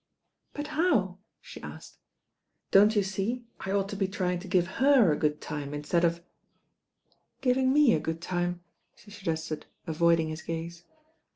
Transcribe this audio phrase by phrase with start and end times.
[0.55, 1.99] "But how?" she asked.
[2.71, 6.03] "Don't you see I ought to be trying tc pve her a good time instead
[6.03, 6.23] of"
[7.41, 8.63] "Giving me a good time,"
[8.95, 10.85] she suggested avoiding his gaze.